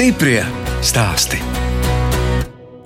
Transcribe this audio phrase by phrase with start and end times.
[0.00, 0.40] Stiprie
[0.80, 1.36] stāsti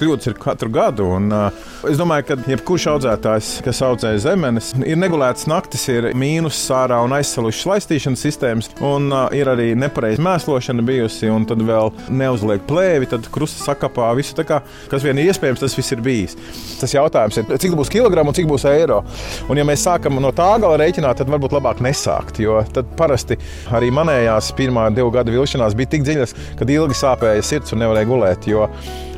[0.00, 1.04] kļūdas ir katru gadu.
[1.14, 6.56] Un, uh, es domāju, ka jebkurš audzētājs, kas audzē zemenes, ir negulētas naktis, ir mīnus
[6.66, 11.92] sārā un aizsalušas laistīšanas sistēmas, un uh, ir arī nepareiza mēslošana bijusi, un tad vēl
[12.14, 14.60] neuzliek plēvi, tad krusta sakapā visu tā kā,
[14.90, 16.36] kas vien ir iespējams, tas viss ir bijis.
[16.80, 19.02] Tas jautājums ir, cik būs kilogramu un cik būs eiro.
[19.48, 23.38] Un ja mēs sākam no tā gala rēķināt, tad varbūt labāk nesākt, jo tad parasti
[23.74, 28.10] arī manējās pirmā divu gadu vilšanās bija tik dziļas, ka ilgi sāpēja sirds un nevarēja
[28.10, 28.68] gulēt, jo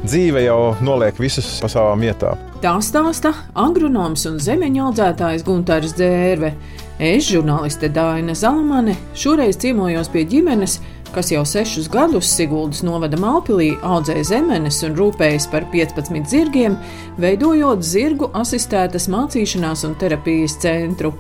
[0.05, 2.41] dzīve jau noliek visus pa savām vietām.
[2.63, 6.53] Tā stāsta agronoms un zemeņu audzētājs Gunārs Dzērve.
[6.97, 10.79] Es, žurnāliste Dāna Zalamane, šoreiz ciemojos pie ģimenes,
[11.13, 16.79] kas jau sešus gadus Siguldas novada Malpilī audzēja zemenes un rūpējas par 15 zirgiem,
[17.21, 21.13] veidojot zirgu asistētas mācīšanās un terapijas centru.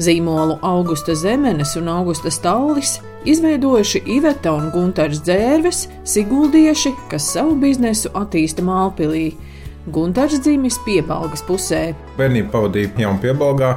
[0.00, 2.96] Zīmolu Augusta Zemenes un Augusta Stallis
[3.28, 9.34] izveidojuši Iveta un Gunārs Dzērves, Siguldieši, kas savu biznesu attīsta Mālpilī.
[9.92, 11.90] Gunārs dzimis piebalgas pusē.
[12.16, 13.74] Bērnību pavadīja Jaunpiebalgā.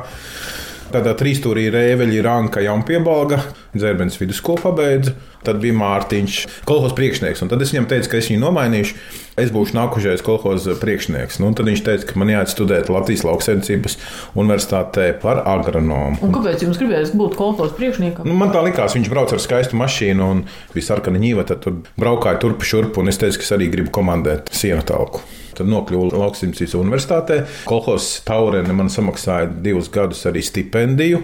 [0.94, 3.40] Tādā trīsstūrī rēveļi Ranka Jaunpiebalga,
[3.74, 5.16] Dzērbens vidusskolu pabeidza.
[5.44, 6.36] Tad bija Mārtiņš,
[6.70, 7.42] kolekcijas priekšnieks.
[7.44, 9.00] Un tad es viņam teicu, ka es viņu nomainīšu.
[9.42, 11.40] Es būšu nākošais kolekcijas priekšnieks.
[11.42, 13.98] Nu, tad viņš teica, ka man jāiet studēt Latvijas lauksaimniecības
[14.38, 16.22] universitātē par agronomu.
[16.22, 18.30] Un kāpēc jums gribējās būt kolekcijas priekšniekam?
[18.30, 20.46] Nu, man tā likās, viņš brauc ar skaistu mašīnu un
[20.78, 21.50] bija sarkana ņīva.
[21.50, 25.26] Tad tur braukāja turp šurp, un es teicu, ka es arī gribu komandēt sienu talku.
[25.58, 27.40] Tad nokļuvu Lauksaimniecības universitātē.
[27.70, 31.22] Kolekcijas taurēne man samaksāja divus gadus arī stipendiju.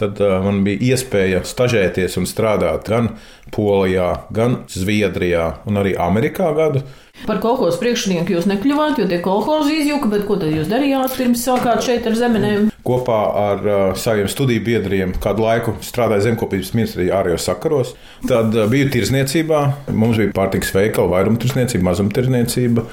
[0.00, 3.12] Tad uh, man bija iespēja stažēties un strādāt gan
[3.52, 6.84] Polijā, gan Zviedrijā un arī Amerikā gadu.
[7.28, 11.42] Par kolekcijas priekšnieku jūs nekļuvāt, jo tie kolekcijas izjuka, bet ko tad jūs darījāt pirms
[11.44, 12.68] sākāt šeit ar zemenēm?
[12.86, 17.92] Kopā ar uh, saviem studiju biedriem kādu laiku strādāju zemkopības ministrijā ārējos sakaros.
[18.24, 19.60] Tad uh, biju tirzniecībā,
[19.92, 22.86] mums bija pārtiks veikala, vairumtirdzniecība, mazumtirdzniecība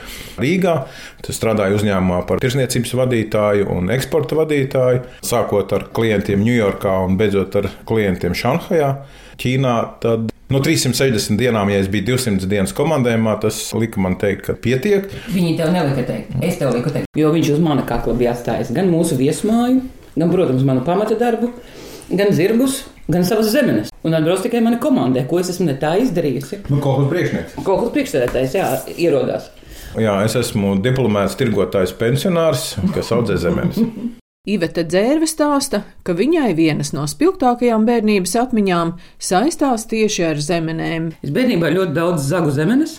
[0.43, 0.75] Rīgā.
[1.23, 7.55] Tad strādāju uzņēmumā par tirzniecības vadītāju un eksporta vadītāju, sākot ar klientiem Ņujorkā un beidzot
[7.61, 8.91] ar klientiem Šanhajā.
[9.37, 14.47] Ķīnā, tad no 360 dienām, ja es biju 200 dienas komandējumā, tas lika man teikt,
[14.47, 15.05] ka pietiek.
[15.29, 18.73] Viņi tev nelika teikt, es tev liku teikt, jo viņš uz mana kakla bija atstājis
[18.75, 19.83] gan mūsu viesmāju,
[20.17, 21.51] gan, protams, manu pamata darbu,
[22.09, 22.81] gan zirgus,
[23.11, 23.93] gan savas zemes.
[24.07, 26.63] Un atbrauc tikai mana komandē, ko es esmu ne tā izdarījusi.
[26.71, 27.57] Nu, kaut kas priekšnieks.
[27.61, 29.51] Kaut kas priekšsēdētājs, jā, ierodās.
[29.97, 33.81] Jā, es esmu diplomēts tirgotājs pensionārs, kas audzē zemes.
[34.47, 41.09] Iveta Dzērve stāsta, ka viņai vienas no spilgtākajām bērnības atmiņām saistās tieši ar zemenēm.
[41.19, 42.93] Es bērnībā ļoti daudz zagu zemenes.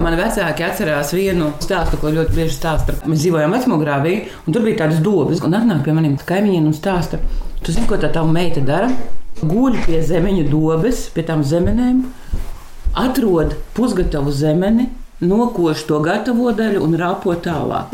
[0.00, 2.96] Mani vecāki atcerās vienu stāstu, ko ļoti bieži stāsta.
[3.04, 4.14] Mēs dzīvojām vecmogrāvī,
[4.46, 7.20] un tur bija tādas dobas, un atnāk pie maniem kaimiņiem un stāsta,
[7.60, 8.88] tu zini, ko tā tava meita dara?
[9.44, 12.00] Guļ pie zemeņa dobes, pie tām zemenēm,
[13.04, 14.88] atrod pusgatavu zemeni,
[15.20, 17.92] nokoš to gatavo daļu un rāpo tālāk.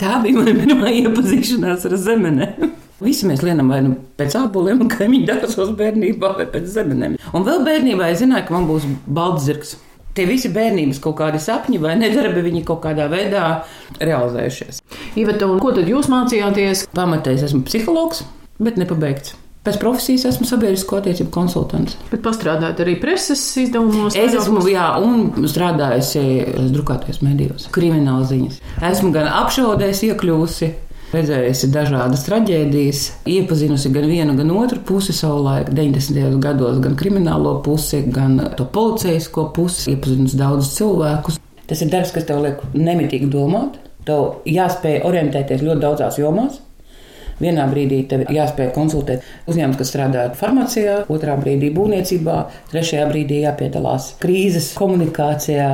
[0.00, 2.72] Tā bija mana pirmā iepazīšanās ar zemenēm.
[3.04, 7.18] Visi mēs lienam vai nu pēc apelsīniem, kā viņi dārsos bērnībā, vai pēc zemenēm.
[7.34, 9.74] Un vēl bērnībā es zināju, ka man būs balts zirgs.
[10.14, 13.64] Tie visi bērnības kaut kādi sapņi vai nedarbi, viņi kaut kādā veidā
[13.98, 14.78] realizējušies.
[15.18, 16.86] Iveta, ko tad jūs mācījāties?
[16.94, 18.22] Pamatēs esmu psihologs,
[18.62, 19.34] bet nepabeigts.
[19.64, 21.94] Pēc profesijas esmu sabiedrisko attiecību konsultants.
[22.10, 24.12] Bet pastrādājot arī preses izdevumos.
[24.12, 26.24] Es esmu, jā, un strādājusi
[26.74, 28.58] drukātajos medijos, krimināla ziņas.
[28.90, 30.68] Esmu gan apšaudēs iekļuvusi,
[31.14, 33.00] redzējusi dažādas traģēdijas,
[33.36, 36.36] iepazinusi gan vienu, gan otru pusi savulaik, 90.
[36.44, 41.40] gados, gan kriminālo pusi, gan to policijas pusi, iepazinusi daudzus cilvēkus.
[41.64, 43.80] Tas ir darbs, kas tev liek nemitīgi domāt.
[44.04, 46.60] Tev jāspēj orientēties ļoti daudzās jomās.
[47.42, 52.38] Vienā brīdī tev jāspēj konsultēt uzņēmumus, kas strādā farmācijā, otrā brīdī būvniecībā,
[52.70, 55.68] trešajā brīdī jāpiedalās krīzes komunikācijā.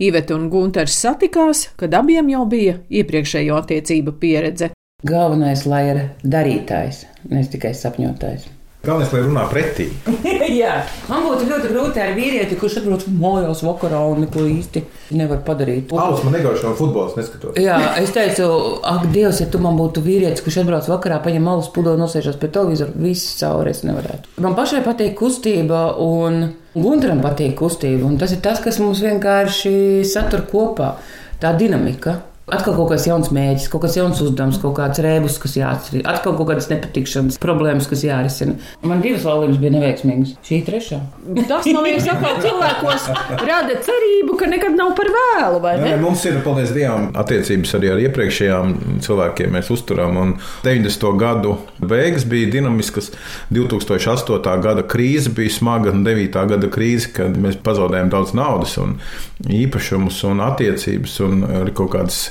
[0.00, 4.70] Iveta un Gunārs satikās, kad abiem jau bija iepriekšējo attiecību pieredze.
[5.04, 8.59] Galvenais, lai ir darītājs, nevis tikai sapņotājs.
[8.80, 9.90] Galvenais, lai runā pretī.
[10.62, 10.78] Jā,
[11.10, 14.80] man būtu ļoti grūti ar vīrieti, kurš atbrauc mājās vakarā un neko īsti
[15.20, 15.92] nevar padarīt.
[15.92, 17.58] Alus man negauž no futbola, neskatos.
[17.60, 18.46] Jā, es teicu,
[18.88, 22.48] ak, Dievs, ja tu man būtu vīrietis, kurš atbrauc vakarā, paņem alus pudeli, nosēžas pie
[22.56, 24.32] televizora, viss cauri es nevarētu.
[24.40, 30.06] Man pašai patīk kustība un Gunteram patīk kustība, un tas ir tas, kas mums vienkārši
[30.08, 30.94] satur kopā.
[31.42, 32.20] Tā dinamika.
[32.50, 36.34] Atkal kaut kāds jauns mēģis, kaut kāds jauns uzdevums, kaut kāds rēbus, kas jāatcerās, atkal
[36.38, 38.56] kaut kādas nepatikšanas, problēmas, kas jārisina.
[38.86, 40.34] Man divas laulības bija neveiksmīgas.
[40.46, 40.98] Šī trešā.
[41.46, 43.06] Tas, man liekas, atkal cilvēkos
[43.46, 45.92] rada cerību, ka nekad nav par vēlu, vai ne?
[45.92, 48.74] Nē, mums ir, paldies Dievam, attiecības arī ar iepriekšējām
[49.06, 50.18] cilvēkiem mēs uzturām.
[50.20, 50.34] Un
[50.66, 51.06] 90.
[51.20, 53.12] gadu beigas bija dinamiskas,
[53.54, 54.50] 2008.
[54.64, 56.42] gada krīze bija smaga, un 9.
[56.54, 58.98] gada krīze, kad mēs pazaudējām daudz naudas un
[59.46, 62.24] īpašumus un attiecības un arī kaut kādas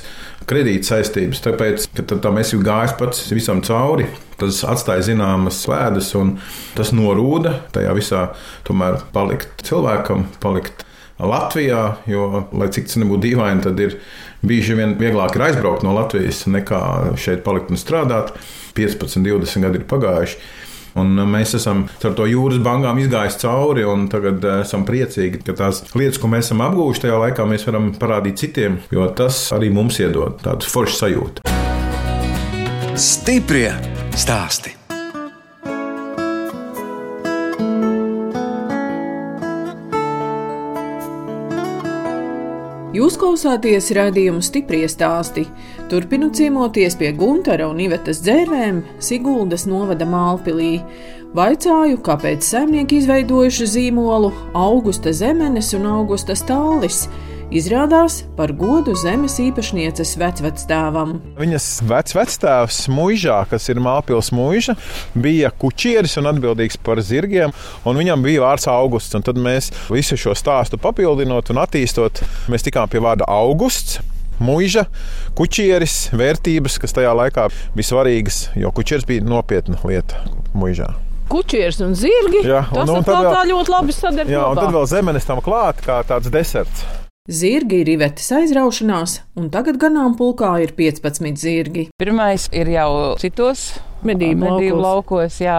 [0.50, 1.42] kredīt saistības.
[1.44, 4.08] Tāpēc, kad tam esi gājis pats visam cauri,
[4.40, 6.36] tas atstāja zināmas slēdes, un
[6.76, 8.26] tas norūda tajā visā,
[8.68, 10.86] tomēr palikt cilvēkam, palikt.
[11.20, 13.98] Latvijā, jo, lai cik tas nebūtu dīvaini, tad ir
[14.40, 16.80] bieži vien vieglāk ir aizbraukt no Latvijas nekā
[17.20, 18.32] šeit palikt un strādāt.
[18.72, 20.38] 15, 20 gadi ir pagājuši.
[20.98, 25.54] Un mēs esam ar to jūras bankām izgājuši cauri, un tagad eh, esam priecīgi, ka
[25.58, 29.70] tās lietas, ko mēs esam apgūši tajā laikā, mēs varam parādīt citiem, jo tas arī
[29.74, 31.46] mums iedod tādu foršu sajūtu.
[33.00, 33.70] Stiprie
[34.18, 34.76] stāsti.
[42.90, 45.44] Jūs klausāties redzējumu stipri stāstī.
[45.90, 50.76] Turpinu ciemoties pie Gunara un Ivetas dzērvēm Siguldas novada Mālpilī.
[51.34, 57.08] Vaicāju, kāpēc saimnieki izveidojuši zīmolu Augusta Zemenes un Augusta Stālis.
[57.50, 61.16] Izrādās par godu zemes īpašnieces vecvectēvam.
[61.40, 64.76] Viņas vecvectēvs Mūžā, kas ir Māpils Mūža,
[65.18, 67.50] bija kučieris un atbildīgs par zirgiem,
[67.82, 69.18] un viņam bija vārds Augusts.
[69.18, 73.98] Un tad mēs visu šo stāstu papildinot un attīstot, mēs tikām pie vārda Augusts.
[74.40, 74.86] Mūža,
[75.36, 77.46] kučieris, vērtības, kas tajā laikā
[77.76, 80.22] bija svarīgas, jo kučieris bija nopietna lieta
[80.56, 80.88] mūžā.
[81.30, 82.40] Kučieris un zirgi.
[82.42, 84.34] Jā, un, un atkal tad tā vēl, ļoti labi sadarbojās.
[84.34, 86.82] jā, un tad vēl zemenes tam klāt, kā tāds deserts.
[87.28, 91.82] Zirgi ir Ivetes aizraušanās, un tagad ganāmpulkā ir 15 zirgi.
[92.00, 94.80] Pirmais ir jau citos Medību laukos.
[94.80, 95.58] laukos, jā,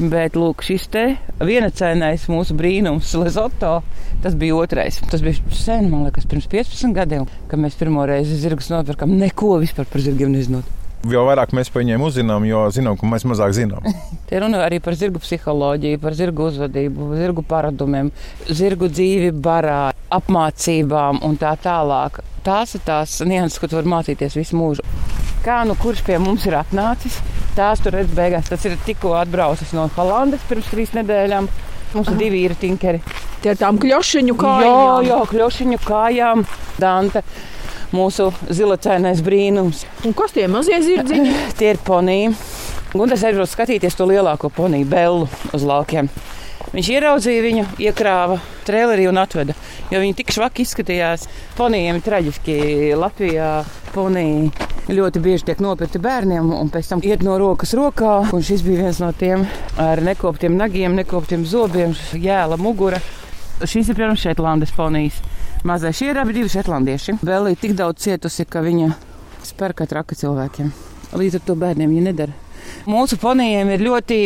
[0.00, 1.04] bet lūk, šis te
[1.36, 3.82] vienacainais mūsu brīnums, Lezoto,
[4.24, 5.02] tas bija otrais.
[5.12, 9.12] Tas bija sen, man liekas, pirms 15 gadiem, kad mēs pirmo reizi zirgus nopirkām.
[9.12, 10.64] Neko vispār par zirgiem nezinot.
[11.10, 13.82] Jo vairāk mēs par viņiem uzzinām, jo zinām, ka mēs mazāk zinām.
[14.30, 18.12] Te runa arī par zirgu psiholoģiju, par zirgu uzvedību, zirgu paradumiem,
[18.46, 22.20] zirgu dzīvi barā, apmācībām un tā tālāk.
[22.46, 24.86] Tās ir tās nianses, ko tu vari mācīties visu mūžu.
[25.42, 27.18] Kā nu kurš pie mums ir atnācis,
[27.56, 28.46] tās tur redz beigās.
[28.50, 31.48] Tas ir tikko atbraucis no Holandes pirms trīs nedēļām.
[31.92, 33.02] Mums ir divi īri tinkeri.
[33.42, 35.08] Tie ir tām kļošiņu Jā, kājām.
[35.10, 36.44] jā, kļūšiņu kājām,
[36.80, 37.22] Dante.
[37.92, 39.82] Mūsu zilacainais brīnums.
[40.08, 41.32] Un kas tie mazie zirdziņi?
[41.58, 42.30] Tie ir poniji.
[42.92, 46.08] Gunārs aizbrauca skatīties to lielāko poniju, Bellu, uz laukiem.
[46.72, 49.52] Viņš ieraudzīja viņu, iekrāva trailerī un atveda.
[49.92, 51.26] Jo viņi tik švaki izskatījās.
[51.58, 52.56] Ponijiem ir traģiski.
[52.96, 53.50] Latvijā
[53.92, 54.48] poniji
[54.88, 58.14] ļoti bieži tiek nopirkti bērniem, un pēc tam iet no rokas rokā.
[58.32, 59.44] Un šis bija viens no tiem
[59.80, 63.02] ar nekoptiem nagiem, nekoptiem zobiem, jēla mugura.
[63.62, 65.20] Šīs ir, protams, Šetlandes ponijas.
[65.62, 67.20] Mazais šie ir abi divi šetlandieši.
[67.22, 68.88] Vēl ir tik daudz cietusi, ka viņa
[69.46, 70.72] spēr kā traka cilvēkiem.
[71.14, 72.34] Līdz ar to bērniem viņa nedara.
[72.90, 74.18] Mūsu ponijiem ir ļoti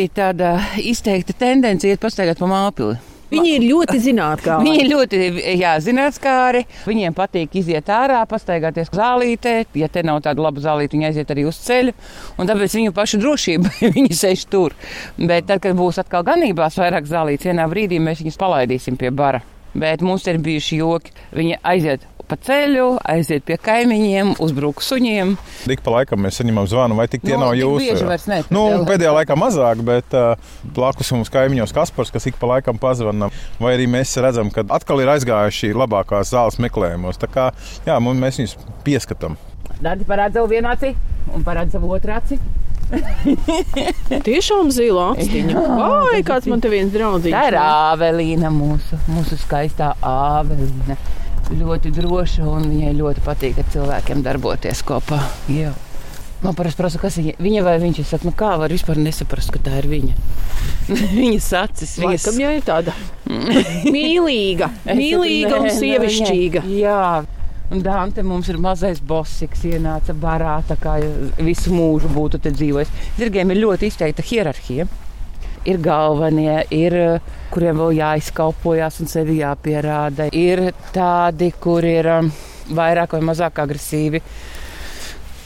[0.80, 2.96] izteikta tendence iet pastaigāt pa māpili.
[3.26, 4.64] Viņi ir ļoti zinātnīgi.
[4.64, 5.20] Viņi ir ļoti
[5.58, 6.62] jā, zinātnēskāri.
[6.86, 9.56] Viņiem patīk iziet ārā, pastaigāties zālītē.
[9.76, 11.92] Ja te nav tāda laba zālīte, viņi aiziet arī uz ceļu.
[12.38, 14.78] Un tāpēc viņu pašu drošība viņi sēž tur.
[15.18, 19.42] Bet tad, kad būs atkal ganībās vairāk zālītes, vienā brīdī mēs viņus palaidīsim pie bara.
[19.76, 21.12] Bet mums ir bijuši joki.
[21.36, 25.36] Viņi aiziet pa ceļu, aiziet pie kaimiņiem, uzbruk suņiem.
[25.70, 27.84] Tik pa laikam mēs saņemam zvanu, vai tik tie Nu, nav jūsu?
[27.84, 30.34] bieži vairs ne, Nu, pēdējā pēdējā laikā mazāk, bet uh,
[30.74, 33.30] blakus mums kaimiņos Kaspars, kas ik pa laikam pazvana.
[33.62, 37.20] Vai arī mēs redzam, ka atkal ir aizgājuši labākās zāles meklējumos.
[37.22, 37.50] Tā kā
[37.86, 38.56] jā, mēs viņus
[38.86, 39.38] pieskatām.
[39.78, 40.96] Dārgi parāda savu vienu aci
[41.34, 42.40] un parāda savu otru aci.
[44.26, 45.62] Tiešām zila akstiņa.
[46.10, 47.26] Vai kāds man te viens draugs?
[47.26, 50.98] Tā ir Āvelīna, mūsu, mūsu skaistā Āvelīna.
[51.56, 55.20] Ļoti droša un viņai ļoti patīk ar cilvēkiem darboties kopā.
[55.52, 55.74] Jā.
[56.42, 58.24] Man parasti prasa, kas viņa, viņa vai viņš ir.
[58.26, 60.16] Nu kā var vispār nesaprast, ka tā ir viņa?
[61.20, 62.96] viņas acis, viņas Viņam jau ir tāda
[63.94, 66.66] mīlīga, mīlīga un sievišķīga.
[66.76, 67.06] Jā.
[67.66, 71.00] Un Dante mums ir mazais bosiks, ienāca barā, tā kā
[71.42, 72.92] visu mūžu būtu dzīvojis.
[73.18, 74.86] Zirgiem ir ļoti izteikta hierarhija.
[75.66, 76.94] Ir galvenie, ir
[77.50, 80.28] kuriem vēl jāizkalpojas un sevi jāpierāda.
[80.30, 82.28] Ir tādi, kur ir um,
[82.70, 84.22] vairāk vai mazāk agresīvi.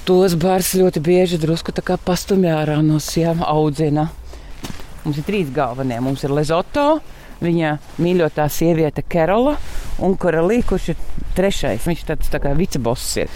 [0.05, 4.11] Tos bars ļoti bieži drusku tā kā pastumj ārā no siem audzina.
[5.07, 6.03] Mums ir trīs galvenie.
[6.05, 6.87] Mums ir Lezoto,
[7.41, 9.57] viņa mīļotā sieviete Kerola
[10.05, 11.01] un Korelī, kurš ir
[11.41, 11.89] trešais.
[11.89, 13.33] Viņš tāds tā kā viceboss ir.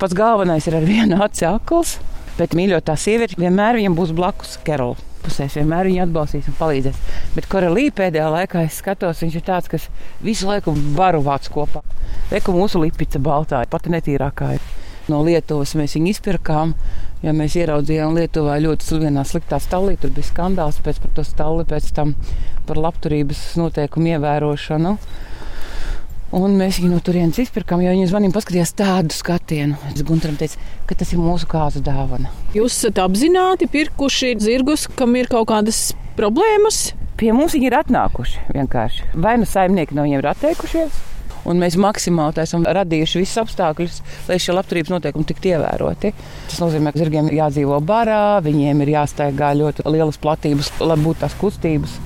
[0.00, 1.98] Pats galvenais ir ar vienu aci akls,
[2.38, 4.98] bet mīļotā sieviete vienmēr viņam būs blakus Kerola.
[5.24, 6.96] Pusēs vienmēr viņu atbalstīs un palīdzēs.
[7.32, 9.86] Bet korelī pēdējā laikā es skatos, viņš ir tāds, kas
[10.24, 11.80] visu laiku varu vāc kopā.
[12.32, 14.66] Reku mūsu lipica baltā, pati netīrākā ir.
[15.08, 16.74] No Lietuvas mēs viņu izpirkām.
[17.24, 21.88] Ja mēs ieraudzījām Lietuvā ļoti slavenā sliktā stāvā, tur bija skandāls pēc tam stāvā, pēc
[21.96, 22.12] tam
[22.68, 24.98] par labturības noteikumu ievērošanu.
[26.34, 29.76] Un mēs viņu no turienes izpirkām, jo viņi maniem paskatījās tādu skatienu.
[29.92, 32.32] Es Gunteram teicu, ka tas ir mūsu kāzu dāvana.
[32.56, 36.88] Jūs esat apzināti pirkuši zirgus, kam ir kaut kādas problēmas?
[37.20, 39.12] Pie mums viņi ir atnākuši vienkārši.
[39.14, 41.02] Vai nu saimnieki no viņiem ir atteikušies?
[41.44, 44.00] Un mēs maksimāli esam radījuši visus apstākļus,
[44.30, 46.14] lai šie labturības noteikumi tiktu ievēroti.
[46.48, 51.20] Tas nozīmē, ka zirgiem ir jādzīvo barā, viņiem ir jāstaigā ļoti lielas platības, lai būtu
[51.22, 51.98] tās kustības.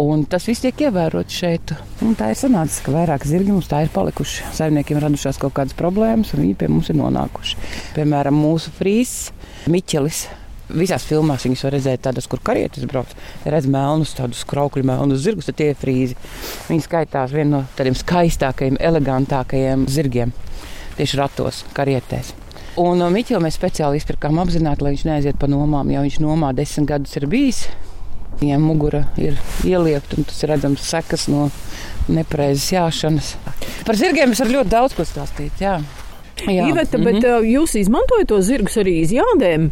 [0.00, 1.74] Un tas viss tiek ievērots šeit.
[2.00, 4.46] Un tā ir sanācis, ka vairāk zirgi mums tā ir palikuši.
[4.56, 7.58] Saimniekiem radušās kaut kādas problēmas, un viņi pie mums ir nonākuši.
[7.98, 9.34] Piemēram, mūsu frīzes
[9.68, 10.22] Miķelis.
[10.70, 13.12] Visās filmās viņas var redzēt, tādas, kur karietis brauc.
[13.44, 16.16] Redz melnus, tādus kraukļu melnus zirgus, tad tie ir frīzi.
[16.70, 20.32] Viņi skaitās viena no tādiem skaistākajiem, elegantākajiem zirgiem
[20.96, 22.32] tieši ratos, karietēs.
[22.80, 26.54] Un no Miķela mēs speciāli izpirkām apzināti, lai viņš neaiziet pa nomām, jo viņš nomā
[26.56, 27.64] desmit gadus ir bijis.
[28.40, 29.36] Viņiem mugura ir
[29.68, 31.50] ieliekta, un tas ir redzams sekas no
[32.08, 33.34] nepareizas jāšanas.
[33.86, 35.60] Par zirgiem es varu ļoti daudz ko stāstīt.
[35.60, 35.80] Jā.
[36.48, 36.64] Jā.
[36.70, 37.48] Iveta, bet mm -hmm.
[37.52, 39.70] jūs izmantojat to zirgus arī izjādēm?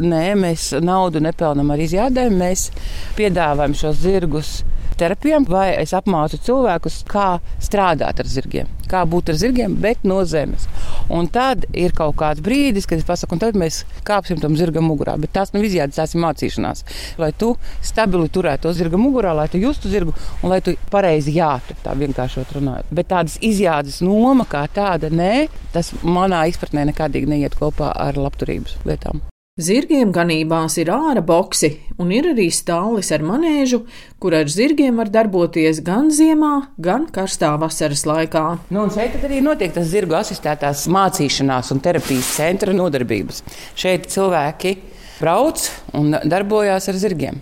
[0.00, 2.38] Nē, mēs naudu nepelnām ar izjādēm.
[2.40, 2.70] Mēs
[3.16, 4.64] piedāvājam šos zirgus
[5.00, 7.26] terapijām, vai es apmācu cilvēkus, kā
[7.62, 10.66] strādāt ar zirgiem, kā būt ar zirgiem, bet no zemes.
[11.12, 14.88] Un tad ir kaut kāds brīdis, kad es pasaku, un tad mēs kāpsim tam zirgam
[14.88, 15.16] mugurā.
[15.20, 16.84] Bet tās nav izjādes, tās ir mācīšanās.
[17.22, 17.52] Lai tu
[17.84, 21.94] stabili turētu to zirga mugurā, lai tu justu zirgu un lai tu pareizi jātu, tā
[21.98, 22.90] vienkāršot runājot.
[22.96, 28.80] Bet tādas izjādes noma kā tāda, nē, tas manā izpratnē nekādīgi neiet kopā ar labturības
[28.88, 29.24] lietām.
[29.56, 33.78] Zirgiem ganībās ir ārā boksi, un ir arī stālis ar manēžu,
[34.20, 38.42] kur ar zirgiem var darboties gan ziemā, gan karstā vasaras laikā.
[38.68, 43.40] Nu, un šeit arī notiek tas zirgu asistētās mācīšanās un terapijas centra nodarbības.
[43.80, 44.74] Šeit cilvēki
[45.22, 45.64] brauc
[45.96, 47.40] un darbojās ar zirgiem.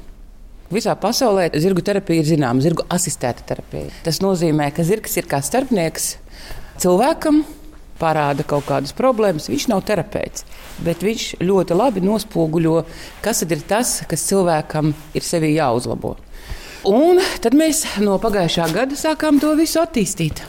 [0.71, 3.90] Visā pasaulē zirgu terapija ir zināma, zirgu asistēta terapija.
[4.06, 6.12] Tas nozīmē, ka zirgs ir kā starpnieks
[6.78, 7.42] cilvēkam,
[8.01, 9.49] parāda kaut kādas problēmas.
[9.53, 10.47] Viņš nav terapeits,
[10.85, 12.83] bet viņš ļoti labi nospoguļo,
[13.25, 16.17] kas ir tas, kas cilvēkam ir sevi jāuzlabo.
[16.85, 20.43] Un tad mēs no pagājušā gada sākām to visu attīstīt.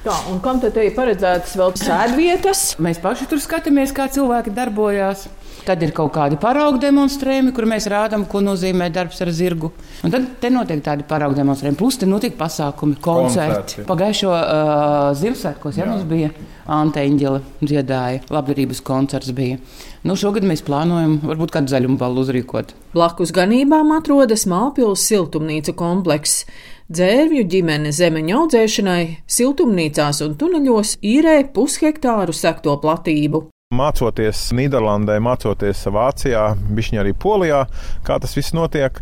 [0.00, 2.60] Tā, un kam tad ir paredzētas vēl sēdvietas?
[2.80, 5.26] Mēs paši tur skatāmies, kā cilvēki darbojās.
[5.66, 9.72] Tad ir kaut kādi paraugu demonstrējumi, kur mēs rādām, ko nozīmē darbs ar zirgu.
[10.06, 13.58] Un tad te notiek tādi paraugu demonstrējumi, plus te notiek pasākumi, koncerti.
[13.58, 13.86] Koncerti.
[13.90, 16.32] Pagājušo uh, Ziemassvētkos ja, mums bija
[16.70, 19.60] Ante Eņģele dziedāja, labdarības koncerts bija.
[20.06, 22.72] Nu, šogad mēs plānojam varbūt kādu zaļumu ballu uzrīkot.
[22.94, 26.46] Blakus ganībām atrodas Mālpils siltumnīcu komplekss.
[26.90, 33.44] Dzērvju ģimene zemeņa audzēšanai siltumnīcās un tuneļos īrē pushektāru sekto platību.
[33.70, 36.40] Mācoties Nīderlandē, mācoties Vācijā,
[36.74, 37.60] bišķiņā arī Polijā,
[38.02, 38.96] kā tas viss notiek.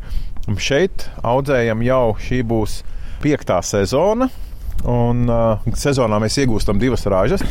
[0.45, 2.75] Un Šeit audzējam jau šī būs
[3.23, 4.29] piektā sezona.
[4.87, 7.43] Un uh, sezonā mēs iegūstam divas ražas.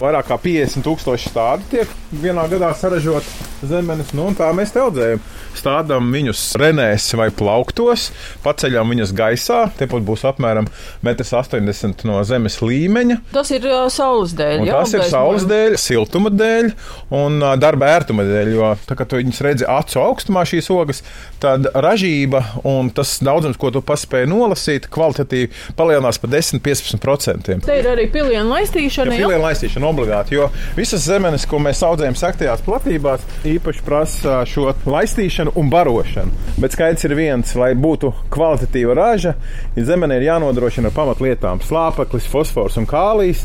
[0.00, 1.90] Vairāk kā 50 tūkstoši tādu tiek
[2.22, 3.26] vienā gadā saražot
[3.64, 4.10] zemenes.
[4.16, 5.20] Nu, un tā mēs te audzējam.
[5.54, 8.08] Stādām viņus renēs vai plauktos,
[8.44, 9.60] paceļam viņus gaisā.
[9.78, 10.66] Tepat būs apmēram
[11.04, 13.20] 1,80 m no zemes līmeņa.
[13.34, 14.64] Tas ir uh, saules dēļ.
[14.66, 16.72] Jā, tas ir saules dēļ, siltuma dēļ
[17.14, 18.52] un ā, darba ērtuma dēļ.
[18.56, 21.04] Jo, tā, kad tu viņus redzi acu augstumā, šīs ogas,
[21.42, 27.64] tad ražība un tas daudzums, ko tu paspēji nolasīt, kvalitatīvi palielinās par 10-15%.
[27.64, 29.14] Te ir arī pilienu laistīšana.
[29.16, 29.24] Jā?
[29.24, 35.54] Pilienu laistīšana obligāti, jo visas zemes, ko mēs audzējam saktajās platībās, īpaši prasa šo laistīšanu
[35.60, 36.44] un barošanu.
[36.62, 39.34] Bet skaidrs ir viens, lai būtu kvalitatīva raža,
[39.76, 43.44] ja zemenē ir jānodrošina ar pamatlietām- slāpeklis, fosfors un kālijs,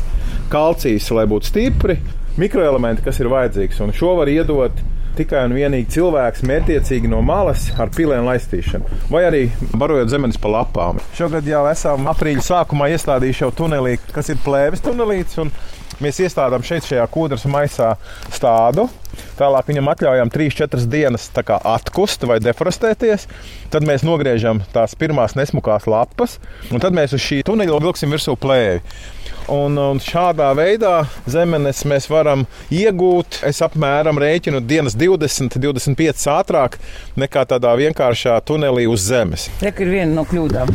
[0.50, 1.98] kalcijs, lai būtu stipri,
[2.40, 3.80] mikroelementi, kas ir vajadzīgs.
[3.84, 4.72] Un šo var iedot
[5.18, 9.42] tikai un vienīgi cilvēks mērķiecīgi no malas ar pilienu laistīšanu, vai arī
[9.74, 11.02] barojot zemes pa lapām.
[11.18, 15.40] Šogad jau esam aprīļa sākumā iestādījuši jau tunelī, kas ir plēves tunelīts.
[15.42, 15.52] un
[16.00, 17.90] Mēs iestādām šeit, šajā kūdras maisā
[18.32, 18.86] stādu.
[19.36, 23.26] Tālāk viņam atļaujam 3-4 dienas atkust vai deforestēties.
[23.72, 26.38] Tad mēs nogriežam tās pirmās nesmukās lapas,
[26.72, 28.80] un tad mēs uz šī tuneļa vilksim virsū plēvi.
[29.50, 33.40] Un, un šādā veidā zemenes mēs varam iegūt.
[33.48, 36.78] Es apmēram rēķinu dienas 20, 25 ātrāk
[37.18, 39.48] nekā tādā vienkāršā tunelī uz zemes.
[39.64, 40.70] Reka ir viena no kļūdām.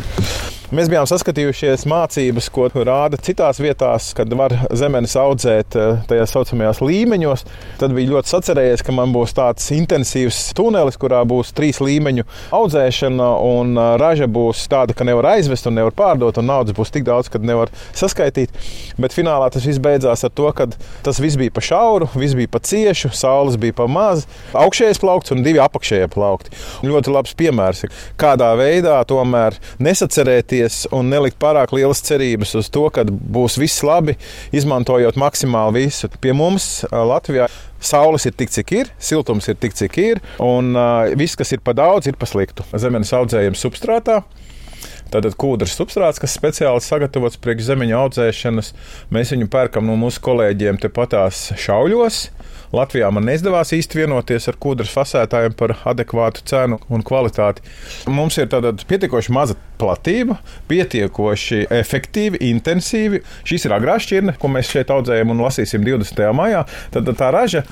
[0.74, 6.80] Mēs bijām saskatījušies mācības, ko rāda citās vietās, kad var zemenes audzēt eh, tajā saucamajās
[6.82, 7.44] līmeņos.
[7.78, 12.24] Tad bija ļoti sacerējies, ka man būs tāds intensīvs tunelis, kurā būs trīs līmeņu
[12.58, 16.90] audzēšana, un eh, raža būs tāda, ka nevar aizvest un nevar pārdot, un naudas būs
[16.96, 18.58] tik daudz, ka nevar saskaitīt.
[18.98, 20.66] Bet finālā tas viss beidzās ar to, ka
[21.06, 25.36] tas viss bija pa šauru, viss bija pa ciešu, saules bija pa maz, augšējais plaukts
[25.36, 26.58] un divi apakšējie plaukti.
[26.90, 27.86] Ļoti labs piemērs,
[28.18, 33.82] kādā veidā tomēr nesacerēties nepaļauties un nelikt pārāk lielas cerības uz to, ka būs viss
[33.82, 34.16] labi,
[34.52, 36.08] izmantojot maksimāli visu.
[36.20, 37.48] Pie mums Latvijā
[37.80, 41.60] Saules ir tik, cik ir, siltums ir tik, cik ir, un uh, viss, kas ir
[41.60, 42.64] pa daudz, ir pa sliktu.
[42.74, 44.22] Zemes audzējums substrātā.
[45.06, 48.72] Tātad kūdras substrāts, kas speciāli sagatavots priekš zemeņa audzēšanas,
[49.14, 52.24] mēs viņu pērkam no mūsu kolēģiem tepatās šauļos.
[52.76, 57.64] Latvijā man neizdevās īsti vienoties ar kūdras fasētājiem par adekvātu cenu un kvalitāti.
[58.12, 60.38] Mums ir tāda pietiekoši maza platība,
[60.70, 63.22] pietiekoši efektīvi, intensīvi.
[63.48, 66.24] Šis ir agrā šķirne, ko mēs šeit audzējam un lasīsim 20.
[66.36, 66.64] maijā.
[66.94, 67.64] Tad tā raža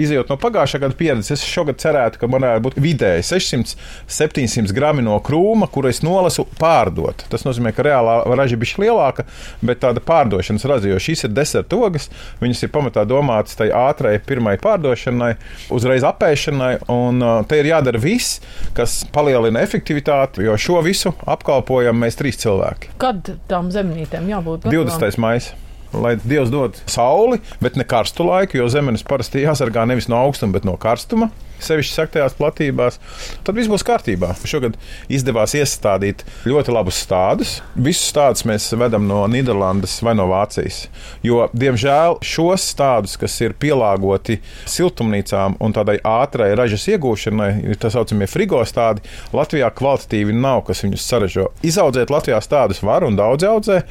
[0.00, 5.04] izjūt no pagājušā gada pieredzes, es šogad cerētu, ka man varētu būt vidēji 600-700 grami
[5.06, 7.26] no krūma, kuru es nolasu pārdot.
[7.32, 9.26] Tas nozīmē, ka reālā raža bija lielāka,
[9.64, 12.08] bet tāda pārdošanas raža, jo šīs ir deserta ogas,
[12.42, 15.32] viņas ir pamatā domātas tai ātrai pirmai pārdošanai,
[15.74, 18.40] uzreiz apēšanai, un uh, te ir jādara viss,
[18.76, 22.96] kas palielina efektivitāti, jo šo visu apkalpojam mēs trīs cilvēki.
[23.00, 24.68] Kad tam zemnītēm jābūt?
[24.72, 25.22] 20.
[25.22, 25.54] maijā
[26.02, 30.56] lai Dievs dod sauli, bet ne karstu laiku, jo zemes parasti jāsargā nevis no augstuma,
[30.58, 31.30] bet no karstuma
[31.62, 32.98] sevišķi saktajās platībās,
[33.44, 34.34] tad viss būs kārtībā.
[34.48, 34.76] Šogad
[35.12, 37.56] izdevās iestādīt ļoti labus stādus.
[37.74, 40.86] Visus stādus mēs vedam no Nīderlandes vai no Vācijas.
[41.26, 47.92] Jo, diemžēl, šos stādus, kas ir pielāgoti siltumnīcām un tādai ātrai ražas iegūšanai, ir tā
[47.94, 49.04] saucamie frigo stādi,
[49.36, 51.50] Latvijā kvalitatīvi nav, kas viņus saražo.
[51.66, 53.82] Izaudzēt Latvijā stādus var un daudz audzē.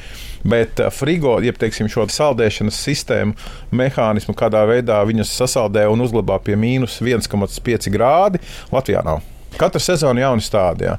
[0.46, 3.36] Bet eh, frigo, jeb teiksim, šo saldēšanas sistēmu,
[3.76, 8.42] mehānismu, kādā veidā viņas sasaldē un uzglabā pie mīnus 1,5 grādi,
[8.74, 9.24] Latvijā nav.
[9.56, 10.98] Katra sezona jauna stādījā.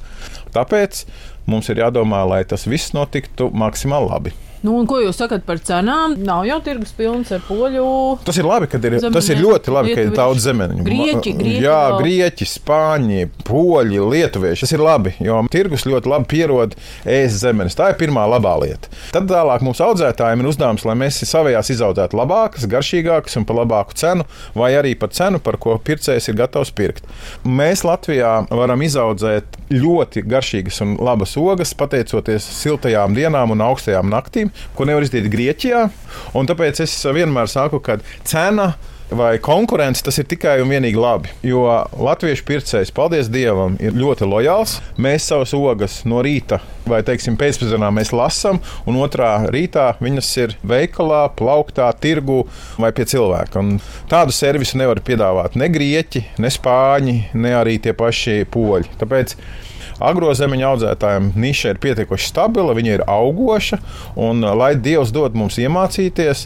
[0.55, 1.05] Tāpēc
[1.47, 4.33] mums ir jādomā, lai tas viss notiktu maksimāli labi.
[4.65, 6.15] Nu, ko jūs sakat par cenām?
[6.25, 7.85] Nav jau tirgus pilns ar poļu.
[8.25, 10.85] Tas ir labi, kad ir, zemeņiem, tas ir ļoti labi, ka ir daudz zemeņu.
[10.87, 11.99] Grieķi, grieķi, jā, vēl.
[12.01, 14.65] grieķi, spāņi, poļi, lietuvieši.
[14.65, 16.73] Tas ir labi, jo tirgus ļoti labi pierod
[17.05, 17.77] ēst zemenes.
[17.77, 18.91] Tā ir pirmā labā lieta.
[19.13, 23.97] Tad tālāk mums audzētājiem ir uzdevums, lai mēs savējās izaudzētu labākas, garšīgākas un par labāku
[23.97, 24.25] cenu,
[24.57, 27.05] vai arī par cenu, par ko pircējs ir gatavs pirkt.
[27.45, 34.51] Mēs Latvijā varam izaudzēt ļoti garšīgas un labas ogas, pateicoties siltajām dienām un augstajām naktīm,
[34.77, 35.87] ko nevar izdarīt Grieķijā.
[36.33, 38.73] Tāpēc es vienmēr saku, ka cena
[39.11, 41.31] vai konkurence, tas ir tikai un vienīgi labi.
[41.47, 41.63] Jo
[41.95, 44.79] latviešu pircējs, paldies Dievam, ir ļoti lojāls.
[44.99, 50.55] Mēs savas ogas no rīta vai teiksim, pēcpusdienā mēs lasām, un otrā rītā viņas ir
[50.67, 52.43] veikalā, plauktā, tirgu
[52.79, 53.63] vai pie cilvēka.
[53.63, 58.95] Un tādu servisu nevar piedāvāt ne grieķi, ne spāņi, ne arī tie paši poļi.
[59.01, 59.35] Tāpēc
[60.03, 63.79] agrozemeņu audzētājiem niša ir pietiekoši stabila, viņa ir augoša,
[64.19, 66.45] un lai Dievs dod mums iemācīties,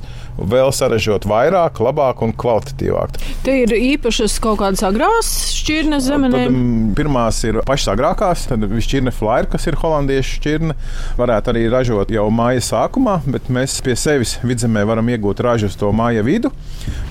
[0.49, 3.19] vēl sarežģīt vairāk, labāk un kvalitatīvāk.
[3.45, 5.29] Te ir īpašas kaut kādas agrās
[5.61, 6.51] šķirnes zemenēm.
[6.51, 10.77] Tad, pirmās ir pašas agrākās, tad šķirne flyer, kas ir holandiešu šķirne,
[11.19, 15.77] varētu arī ražot jau māja sākumā, bet mēs pie sevis vidzemē varam iegūt ražu uz
[15.79, 16.51] to māja vidu.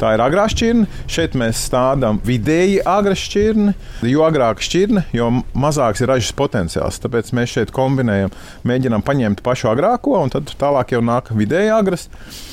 [0.00, 0.88] Tā ir agrā šķirne.
[1.10, 3.74] Šeit mēs stādām vidēji agru šķirni.
[4.10, 7.00] Jo agrāka šķirne, jo mazāks ir ražas potenciāls.
[7.02, 8.32] Tāpēc mēs šeit kombinējam,
[8.66, 12.08] mēģinām paņemt pašu agrāko, un tad tālāk jau nāk vidēji agras.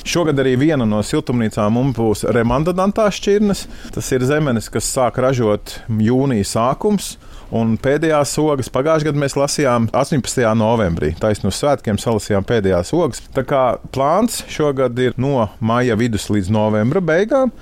[0.08, 3.64] Šogad arī viena no siltumnīcām mums būs remandantās šķirnes.
[3.96, 7.16] Tas ir zemenes, kas sāk ražot jūnija sākums.
[7.56, 10.44] Un pēdējās ogas pagājušajā gadā mēs lasījām 18.
[10.60, 11.14] novembrī.
[11.16, 13.24] Taisnība uz svētkiem salasījām pēdējās ogas.
[13.36, 13.64] Tā kā
[13.96, 17.54] plāns šogad ir no maija vidus līdz novembra beigām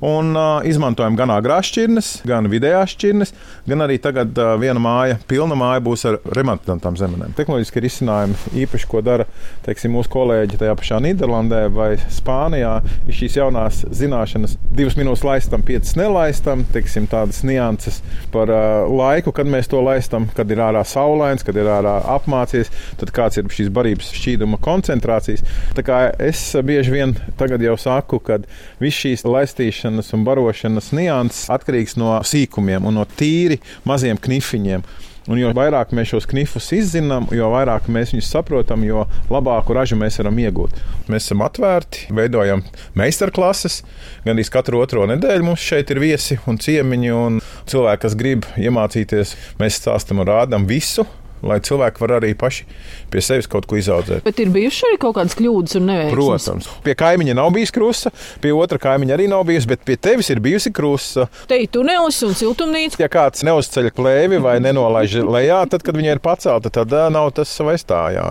[0.00, 3.32] un uh, izmantojam gan agrās šķirnes, gan vidējās šķirnes,
[3.66, 7.34] gan arī tagad uh, viena māja, pilna māja būs ar remontantām zemenēm.
[7.38, 9.26] Tehnoloģiski risinājumi, īpaši ko dara
[9.66, 12.76] teiksim, mūsu kolēģi tajā pašā Nīderlandē vai Spānijā,
[13.08, 17.98] ir šīs jaunās zināšanas, divas minūtes laistam, piecas nelaistam, teiksim, tādas nianses
[18.34, 22.70] par uh, laiku, kad mēs to laistam, kad ir ārā saulains, kad ir ārā apmācies,
[23.02, 25.42] tad kāds ir šīs barības šķīduma koncentrācijas.
[25.74, 28.38] Tā kā es bieži vien tagad jau saku, ka
[28.78, 34.82] viss šīs laistīšanas ēšanas un barošanas nianses atkarīgs no sīkumiem un no tīri maziem knifiņiem.
[35.28, 39.96] Un jo vairāk mēs šos knifus izzinām, jo vairāk mēs viņus saprotam, jo labāku ražu
[40.00, 40.72] mēs varam iegūt.
[41.08, 42.62] Mēs esam atvērti, veidojam
[42.96, 43.82] meistarklases.
[44.24, 48.48] Gan arī katru otro nedēļu mums šeit ir viesi un ciemiņi un cilvēki, kas grib
[48.56, 49.36] iemācīties.
[49.60, 51.04] Mēs stāstam un rādām visu
[51.42, 52.66] lai cilvēki var arī paši
[53.12, 54.24] pie sevis kaut ko izaudzēt.
[54.26, 56.16] Bet ir bijušas arī kaut kādas kļūdas un neveiksmes.
[56.18, 60.30] Protams, pie kaimiņa nav bijis krusta, pie otra kaimiņa arī nav bijusi, bet pie tevis
[60.32, 61.28] ir bijusi krusta.
[61.50, 63.00] Te ir tunelis un siltumnīca.
[63.02, 67.54] Ja kāds neuzceļ plēvi vai nenolaiž lejā, tad, kad viņa ir pacelta, tad nav tas
[67.64, 68.02] vairs tā.
[68.16, 68.28] Jā.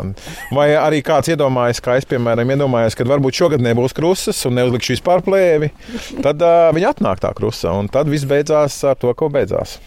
[0.56, 4.98] Vai arī kāds iedomājas, kā es, piemēram, iedomājos, ka varbūt šogad nebūs krustas un neuzlikšu
[4.98, 5.72] vispār plēvi,
[6.24, 9.78] tad uh, viņa atnāk tā krusta un tad viss beidzās ar to, ko beidzās.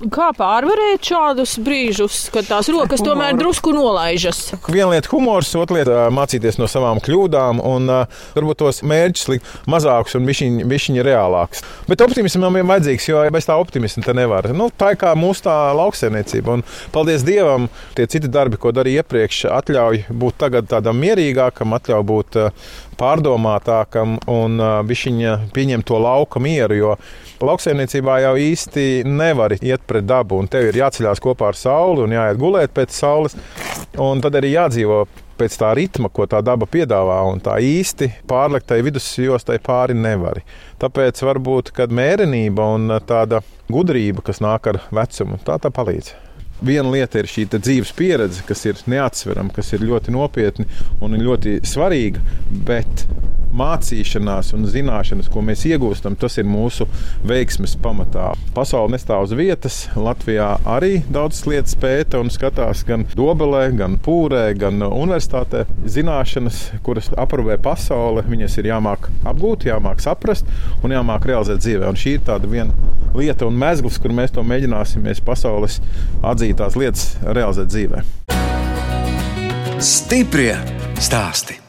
[0.00, 4.54] Kā pārvarēt šādus brīžus, kad tās rokas tomēr drusku nolaižas?
[4.72, 7.86] Viena lieta- humors, otra lieta- mācīties no savām kļūdām un
[8.32, 11.60] varbūt tos mērķus likt mazākus un bišķiņi reālākus.
[11.86, 14.48] Bet optimismam ir vajadzīgs, jo bez tā optimisma te nevar.
[14.54, 16.48] Nu, tā ir kā mūsu tā lauksaimniecība.
[16.48, 22.04] Un, paldies Dievam, tie citi darbi, ko darīja iepriekš, atļauj būt tagad tādam mierīgākam, atļauj
[22.08, 22.52] būt
[22.96, 26.74] pārdomātākam un bišķiņa pieņemt to lauka mieru.
[26.74, 26.96] Jo
[27.46, 32.14] lauksaimniecībā jau īsti nevar iet pret dabu, un tev ir jāceļās kopā ar sauli un
[32.14, 33.36] jāiet gulēt pēc saules.
[34.00, 35.04] Un tad arī jādzīvo
[35.40, 40.42] pēc tā ritma, ko tā daba piedāvā, un tā īsti pārlektai vidusjostai pāri nevar.
[40.80, 46.29] Tāpēc varbūt mērenība un tāda gudrība, kas nāk ar vecumu, tā tā palīdz.
[46.60, 50.66] Viena lieta ir šī dzīves pieredze, kas ir neatsverama, kas ir ļoti nopietna
[51.00, 52.20] un ļoti svarīga,
[52.68, 53.06] bet
[53.56, 56.86] mācīšanās un zināšanas, ko mēs iegūstam, tas ir mūsu
[57.26, 58.30] veiksmes pamatā.
[58.54, 59.80] Pasaule nestāv uz vietas.
[59.98, 65.64] Latvijā arī daudzas lietas pēta un skatās gan Dobelē, gan Pūrē, gan Universitātē.
[65.90, 70.48] Zināšanas, kuras aprobē pasaule, viņas ir jāmāk apgūt, jāmāk saprast
[70.84, 71.90] un jāmāk realizēt dzīvē.
[71.90, 75.80] Un šī ir tāda viena lieta un mezgls, kur mēs to mēģināsim pasaules
[76.50, 78.04] atzītās lietas realizēt dzīvē.
[79.80, 80.54] Stiprie
[81.00, 81.59] stāstī!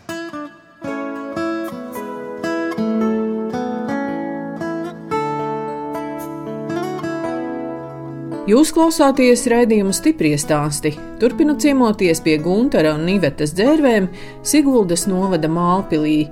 [8.51, 10.89] Jūs klausāties raidījuma stipri stāstī.
[11.21, 14.09] Turpinot ciemoties pie Gunara un Nivetas dzērvēm
[14.43, 16.25] Siguldas novada Mālpilī.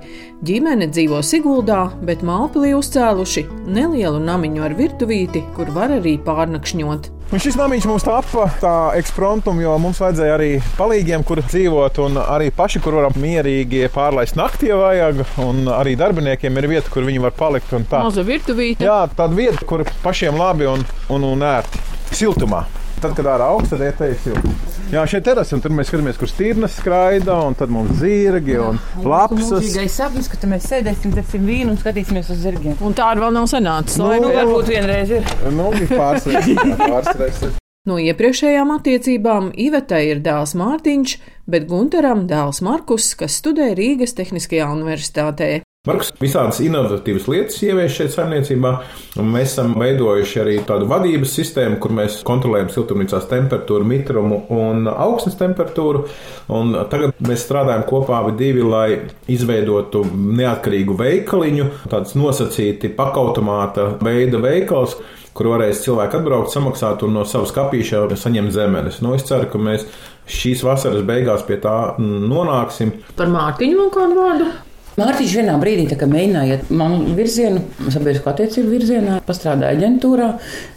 [0.44, 7.08] Ģimene dzīvo Siguldā, bet Mālpilī uzcēluši nelielu namiņu ar virtuvīti, kur var arī pārnakšņot.
[7.30, 12.20] Un šis namiņš mums tāpa tā ekspromptum, jo mums vajadzēja arī palīgiem, kur dzīvot, un
[12.20, 15.22] arī paši, kur varam mierīgi pārlaist naktī, ja vajag.
[15.46, 17.72] Un arī darbiniekiem ir vieta, kur viņi var palikt.
[17.94, 18.84] Maza virtuvīte.
[18.84, 22.64] Jā, tāda vieta, kur pašiem labi un, un, un ērti siltumā.
[23.00, 24.56] Tad, kad ārā augsts, tad ieteikt siltumā.
[24.90, 28.58] Jā, šeit ir terasa, un tur mēs skatāmies, kur stīrnes skraida, un tad mums zirgi
[28.58, 29.52] un lapas.
[29.54, 32.74] Tas ir sapnis, ka mēs sēdēsim, dzersim vīnu un skatīsimies uz zirgiem.
[32.82, 34.00] Un tā arī vēl nav sanācis.
[34.02, 35.32] Nu, nu, varbūt vienreiz ir.
[35.54, 35.70] Nu,
[36.00, 37.60] pārsteigts.
[37.88, 41.14] No iepriekšējām attiecībām Ivetai ir dēls Mārtiņš,
[41.48, 45.62] bet Gunteram dēls Markus, kas studē Rīgas Tehniskajā universitātē.
[45.88, 48.72] Marks visādas inovatīvas lietas ievieš šeit saimniecībā,
[49.16, 54.90] un mēs esam veidojuši arī tādu vadības sistēmu, kur mēs kontrolējam siltumnīcās temperatūru, mitrumu un
[54.92, 56.04] augsnes temperatūru.
[56.52, 64.44] Un tagad mēs strādājam kopā abi divi, lai izveidotu neatkarīgu veikaliņu, tāds nosacīti pakautomāta veida
[64.44, 65.00] veikals
[65.32, 69.00] kur varēs cilvēki atbraukt, samaksāt un no savas kapīša saņemt zemenes.
[69.00, 69.88] Nu, es ceru, ka mēs
[70.28, 72.98] šīs vasaras beigās pie tā nonāksim.
[73.16, 74.56] Par Mārtiņu vēl kādu vārdu?
[74.98, 80.30] Mārtiņš vienā brīdī mēģināja iet manu virzienu, sabiedrisko attiecību virzienā, pastrādāja aģentūrā,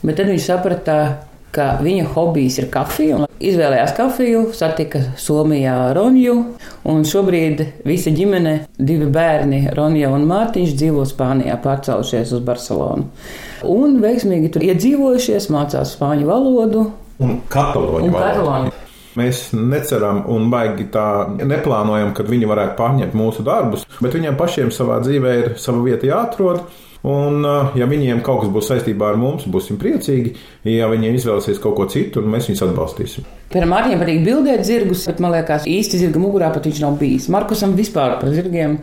[0.04, 0.98] bet tad viņš saprata,
[1.54, 3.24] ka viņa hobijs ir kafija.
[3.44, 6.36] Izvēlējās kafiju, satika Somijā Ronju,
[6.90, 13.10] un šobrīd visa ģimene, divi bērni, Ronja un Mārtiņš, dzīvo Spānijā, pārcēlušies uz Barcelonu.
[13.70, 16.88] Un veiksmīgi tur iedzīvojušies, mācās spāņu valodu.
[17.24, 18.74] Un kataloņu valodu.
[19.20, 24.74] Mēs neceram un baigi tā neplānojam, ka viņi varētu pārņemt mūsu darbus, bet viņiem pašiem
[24.74, 26.64] savā dzīvē ir sava vieta jāatrod.
[27.04, 27.44] Un,
[27.76, 30.38] ja viņiem kaut kas būs saistībā ar mums, būsim priecīgi.
[30.72, 33.28] Ja viņi izvēlēsies kaut ko citu, mēs viņus atbalstīsim.
[33.52, 37.28] Piemēram, Mārtiņam patīk bildēt zirgus, bet man liekas, īsti zirga mugurā pat viņš nav bijis.
[37.34, 38.80] Markusam vispār par zirgiem.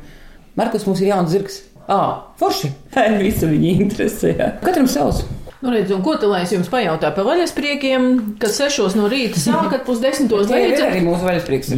[0.60, 1.62] Markus mums ir jauns zirgs.
[1.88, 2.68] Ah, forši!
[3.24, 4.36] Visu viņu interesē.
[4.60, 5.24] Katram savs.
[5.60, 8.06] Nu, redz, ko tad lai es jums pajautāju par vaļaspriekiem,
[8.40, 10.86] kad sešos no rīta sākat pusdesmitos beidzat?
[10.88, 11.74] Arī mūsu vaļasprieks.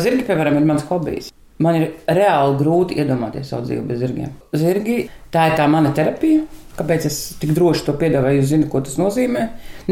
[0.00, 1.28] Zirgi, piemēram, ir mans hobijs.
[1.60, 4.30] Man ir reāli grūti iedomāties savu dzīvi bez zirgiem.
[4.56, 5.02] Zirgi,
[5.32, 6.46] tā ir tā mana terapija.
[6.78, 8.40] Kāpēc es tik droši to piedāvāju?
[8.40, 9.42] Jūs zināt, ko tas nozīmē.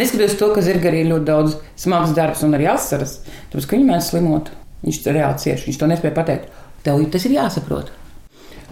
[0.01, 3.19] Neskatoties to, ka zirga arī ir ļoti daudz smags darbs un arī asaras,
[3.53, 4.49] tāpēc, ka viņi mēdz slimot.
[4.87, 6.49] Viņš reāli cieši, viņš to nespēja pateikt.
[6.87, 7.93] Tev tas ir jāsaprot.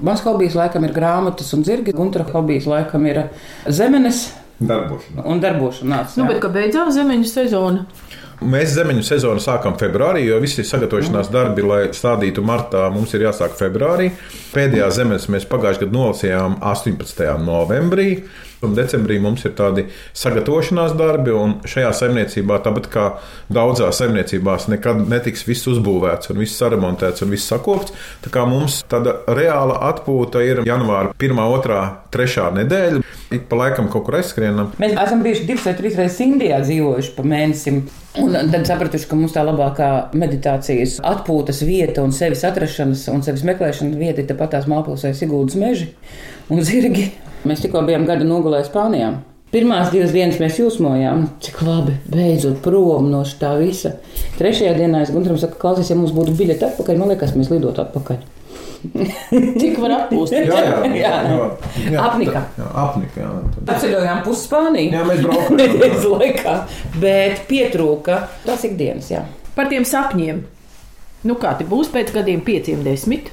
[0.07, 3.27] Mans hobijs laikam ir grāmatas un zirgi, un otra hobijs laikam ir
[3.69, 5.25] zemenes Darbošanās.
[5.29, 6.15] Un darbošanās.
[6.17, 7.85] Nu, bet kā beidzās zemeņu sezona?
[8.45, 13.55] Mēs zemeņu sezonu sākam februārī, jo visi sagatavošanās darbi, lai stādītu martā, mums ir jāsāk
[13.57, 14.11] februārī.
[14.53, 17.31] Pēdējā zemes mēs pagājušajā gadā nolasījām 18.
[17.45, 18.11] novembrī.
[18.63, 23.07] Decembrī mums ir tādi sagatavošanās darbi, un šajā saimniecībā, tāpat kā
[23.53, 27.95] daudzās saimniecībās, nekad netiks viss uzbūvēts, un viss saremontēts un viss sakopts.
[28.25, 31.83] Tā kā mums tāda reāla atpūta ir janvāra 1, 2,
[32.17, 33.05] 3 nedēļa.
[33.35, 34.71] Ik pa laikam kaut kur aizskrienam.
[34.79, 37.81] Mēs esam bijuši divas vai trīs reizes Indijā dzīvojuši pa mēnesim.
[38.23, 43.45] Un tad sapratuši, ka mums tā labākā meditācijas atpūtas vieta un sevis atrašanas un sevis
[43.45, 45.91] meklēšanas vieta ir tepat tās Mālpilsē Siguldas meži
[46.53, 47.11] un zirgi.
[47.47, 49.15] Mēs tikko bijām gada nogalē Spānijā.
[49.55, 53.93] Pirmās divas dienas mēs jūsmojām, cik labi, beidzot prom no tā visa.
[54.41, 57.85] Trešajā dienā es Gunteram saku, klausies, ja mums būtu biļete atpakaļ, man liekas, mēs lidotu
[57.85, 58.25] atpakaļ.
[59.61, 60.51] Cik var atpūsties?
[60.51, 61.47] Jā, jā, Jā, jā,
[61.95, 62.43] jā, Apnika.
[62.59, 63.31] Jā, apnika jā,
[63.65, 64.93] Atceļojām pusi Spāniju.
[64.93, 65.57] Jā, mēs braukājām.
[65.63, 66.59] Nedēļas laikā,
[67.07, 69.25] bet pietrūka tas ikdienas, jā.
[69.57, 70.43] Par tiem sapņiem.
[71.27, 73.33] Nu, kā te būs pēc gadiem, pieciem, desmit?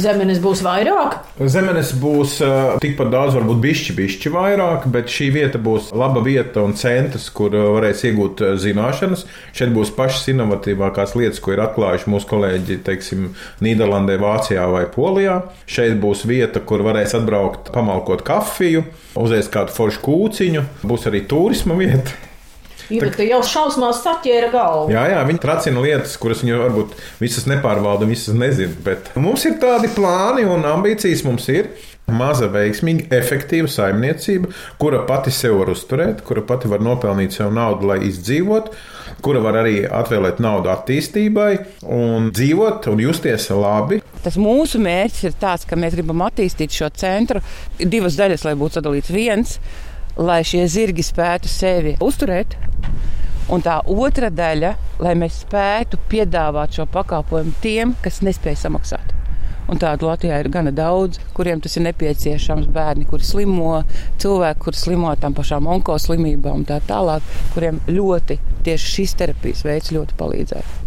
[0.00, 1.16] Zemenes būs vairāk.
[1.50, 6.62] Zemenes būs uh, tikpat daudz, varbūt bišķi, bišķi vairāk, bet šī vieta būs laba vieta
[6.62, 9.26] un centrs, kur uh, varēs iegūt uh, zināšanas.
[9.56, 13.28] Šeit būs pašas inovatīvākās lietas, ko ir atklājuši mūsu kolēģi, teiksim,
[13.66, 15.40] Nīderlandē, Vācijā vai Polijā.
[15.70, 18.86] Šeit būs vieta, kur varēs atbraukt, pamalkot kafiju,
[19.18, 20.66] uzēst kādu foršu kūciņu.
[20.86, 22.29] Būs arī turisma vieta.
[22.90, 24.90] Bet tu jau šausmās saķēra galvu.
[24.94, 28.74] Jā, jā, viņi tracina lietas, kuras viņi varbūt visas nepārvalda, visas nezina.
[28.86, 31.22] Bet mums ir tādi plāni un ambīcijas.
[31.26, 31.70] Mums ir
[32.10, 34.50] maza, veiksmīga, efektīva saimniecība,
[34.80, 38.74] kura pati sev var uzturēt, kura pati var nopelnīt sev naudu, lai izdzīvotu,
[39.24, 41.50] kura var arī atvēlēt naudu attīstībai
[41.86, 44.00] un dzīvot un justies labi.
[44.24, 47.44] Tas mūsu mērķis ir tāds, ka mēs gribam attīstīt šo centru.
[47.80, 49.58] Ir divas daļas, lai būtu sadalīts viens,
[50.16, 52.56] lai šie zirgi spētu sevi uzturēt.
[53.50, 59.16] Un tā otra daļa, lai mēs spētu piedāvāt šo pakalpojumu tiem, kas nespēj samaksāt.
[59.70, 62.66] Un tādu Latvijā ir gana daudz, kuriem tas ir nepieciešams.
[62.74, 63.80] Bērni, kuri slimo,
[64.22, 69.92] cilvēki, kuri slimo tām pašām onkoslimībām un tā tālāk, kuriem ļoti tieši šīs terapijas veids
[69.94, 70.78] ļoti palīdzētu.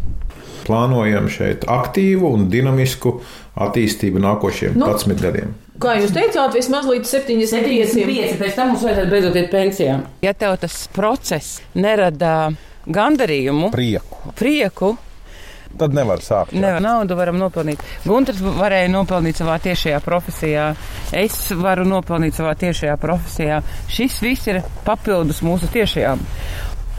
[0.67, 3.17] Plānojam šeit aktīvu un dinamisku
[3.59, 4.87] attīstību nākošiem Nu.
[4.91, 5.55] 11 gadiem.
[5.81, 7.95] Kā jūs teicāt, vismaz līdz 75.
[7.95, 9.95] 75, pēc tam mums vajadzētu beidzot iet pensijā.
[10.21, 12.51] Ja tev tas process nerada
[12.85, 14.33] gandarījumu, Prieku.
[14.37, 14.91] prieku,
[15.79, 16.51] Tad nevar sākt.
[16.53, 16.61] jā.
[16.61, 17.81] nevar naudu varam nopelnīt.
[18.05, 20.67] Gunārs varēja nopelnīt savā tiešajā profesijā.
[21.17, 23.63] Es varu nopelnīt savā tiešajā profesijā.
[23.89, 26.21] Šis viss ir papildus mūsu tiešajām.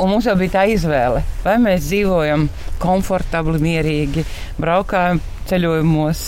[0.02, 2.48] Un mums jau bija tā izvēle, vai mēs dzīvojam
[2.82, 4.24] komfortabli, mierīgi,
[4.58, 6.24] braukājam ceļojumos,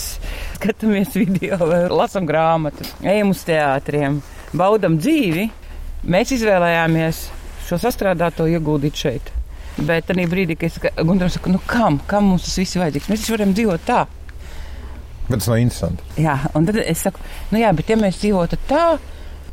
[0.57, 1.57] skatāmies video,
[1.93, 4.19] lasām grāmatas, ejam uz teātriem,
[4.57, 5.47] baudam dzīvi.
[6.07, 7.23] Mēs izvēlējāmies
[7.67, 9.33] šo sastrādāto ieguldīt šeit.
[9.77, 13.09] Bet tajā brīdī, kad es Gunārs saku, nu kam, kam mums tas viss ir vajadzīgs?
[13.11, 14.05] Mēs varam dzīvot tā.
[15.27, 16.05] Bet tas nav interesanti.
[16.23, 18.85] Jā, un tad es saku, nu jā, bet ja mēs dzīvotu tā,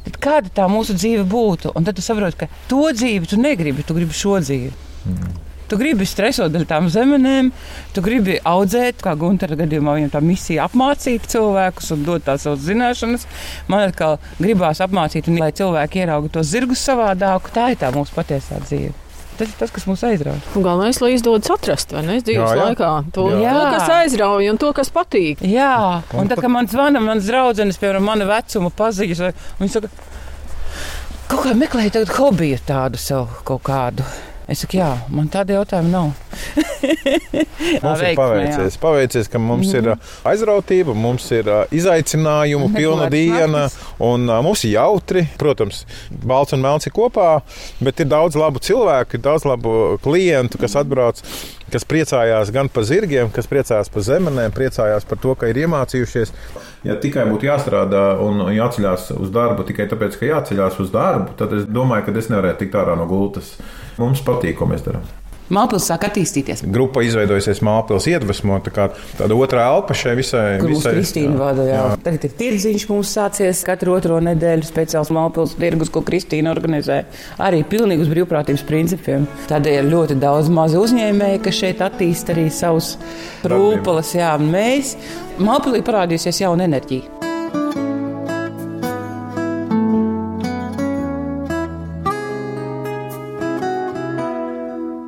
[0.06, 1.74] tad kāda tā mūsu dzīve būtu?
[1.76, 4.70] Un tad tu saproti, ka to dzīvi tu negribi, tu gribi šo dzīvi.
[5.10, 5.34] Mm.
[5.70, 7.48] Tu gribi stresot dēļ tām zemenēm,
[7.96, 12.66] tu gribi audzēt, kā Gunteras gadījumā, viņam tā misija apmācīt cilvēkus un dot tās savas
[12.66, 13.24] zināšanas.
[13.72, 18.12] Man atkal gribās apmācīt, un, lai cilvēki ieraudzītu to zirgu savādāk, tā ir tā mūsu
[18.16, 18.92] patiesā dzīve.
[19.34, 20.38] Tas ir tas, kas mūs aizrauja.
[20.54, 22.18] Galvenais, lai izdodas atrast, vai ne?
[22.22, 22.66] Dzīves Jā, jā.
[22.68, 23.54] laikā to, Jā.
[23.56, 25.42] to, kas aizrauja un to, kas patīk.
[25.42, 29.24] Jā, un tā kā man zvana mans draugs, piemēram, mana vecuma paziņas,
[29.58, 29.90] viņi saka,
[31.32, 34.06] kaut kā meklēju tagad hobiju tādu sev kaut kādu.
[34.44, 36.10] Es saku, jā, man tāda jautājuma nav.
[37.84, 38.74] Mums ir veiksme, paveicies.
[38.80, 39.94] paveicies, ka mums ir ā,
[40.28, 43.62] aizrautība, mums ir ā, izaicinājumu pilna diena,
[44.04, 45.24] un ā, mums ir jautri.
[45.40, 45.84] Protams,
[46.28, 47.38] balts un melns ir kopā,
[47.80, 49.72] bet ir daudz labu cilvēku, ir daudz labu
[50.04, 51.22] klientu, kas atbrauc,
[51.72, 56.34] kas priecājās gan par zirgiem, kas priecājās par zemenēm, priecājās par to, ka ir iemācījušies.
[56.84, 61.56] Ja tikai būtu jāstrādā un jāceļās uz darbu tikai tāpēc, ka jāceļās uz darbu, tad
[61.56, 63.54] es domāju, ka es nevarētu tikt ārā no gultas.
[64.00, 65.04] Mums patīk, ko mēs darām.
[65.52, 66.62] Mākslinieks sāk attīstīties.
[66.72, 68.86] Grupa izveidojusies Mālpils iedvesmo, tā kā
[69.18, 70.44] tāda otrā elpa šai visai.
[70.62, 71.82] Kur mums visai Kristīna vada, jā.
[71.82, 71.98] jā.
[72.06, 77.02] Tagad ir tirdziņš mums sācies katru otro nedēļu speciāls Malpils tirgus, ko Kristīna organizē.
[77.44, 79.28] Arī pilnīgi uz brīvprātības principiem.
[79.50, 82.94] Tādēļ ir ļoti daudz mazu uzņēmēju, kas šeit attīst arī savus
[83.44, 84.16] rūpeles.
[84.16, 84.96] Jā, mēs
[85.44, 87.24] Malpilī parādīsies jauna enerģija.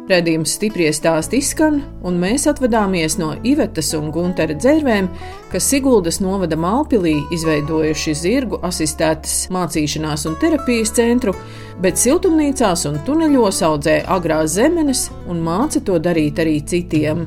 [0.06, 5.08] Redījums stipri stāsti izskan, un mēs atvadāmies no Ivetas un Guntera dzērvēm,
[5.50, 11.34] kas Siguldas novada Malpilī izveidojuši zirgu asistētas mācīšanās un terapijas centru,
[11.82, 17.24] bet siltumnīcās un tuneļos audzē agrās zemenes un māca to darīt arī citiem.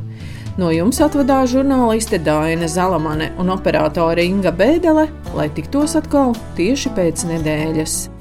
[0.59, 7.27] No jums atvadās žurnāliste Dāna Zalamane un operātore Inga Bēdele, lai tiktos atkal tieši pēc
[7.33, 8.18] nedēļas.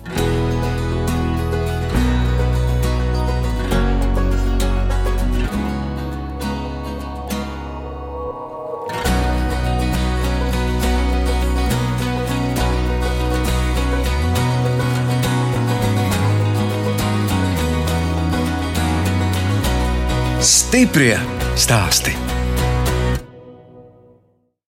[20.69, 21.17] Stiprie
[21.57, 22.38] stāsti.